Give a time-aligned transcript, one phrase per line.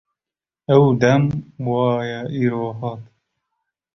[0.75, 1.23] Ew dem
[1.65, 3.01] va ye îro hat.